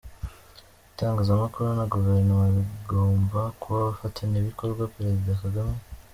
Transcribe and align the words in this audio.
Itangazamakuru 0.91 1.67
na 1.77 1.85
Guverinoma 1.93 2.45
bigomba 2.55 3.39
kuba 3.59 3.77
abafatanya 3.81 4.37
bikorwa- 4.47 4.91
Perezida 4.95 5.41
Kagame 5.43 5.75